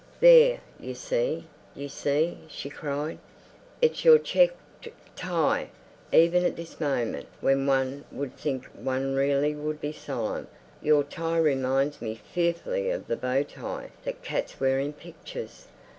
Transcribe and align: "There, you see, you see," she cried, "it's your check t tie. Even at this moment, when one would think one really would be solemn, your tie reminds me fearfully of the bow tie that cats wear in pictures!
"There, 0.19 0.61
you 0.79 0.95
see, 0.95 1.45
you 1.75 1.87
see," 1.87 2.39
she 2.47 2.71
cried, 2.71 3.19
"it's 3.83 4.03
your 4.03 4.17
check 4.17 4.49
t 4.81 4.91
tie. 5.15 5.69
Even 6.11 6.43
at 6.43 6.55
this 6.55 6.79
moment, 6.79 7.27
when 7.39 7.67
one 7.67 8.05
would 8.11 8.35
think 8.35 8.65
one 8.73 9.13
really 9.13 9.53
would 9.53 9.79
be 9.79 9.91
solemn, 9.91 10.47
your 10.81 11.03
tie 11.03 11.37
reminds 11.37 12.01
me 12.01 12.15
fearfully 12.15 12.89
of 12.89 13.05
the 13.05 13.15
bow 13.15 13.43
tie 13.43 13.91
that 14.03 14.23
cats 14.23 14.59
wear 14.59 14.79
in 14.79 14.91
pictures! 14.93 15.67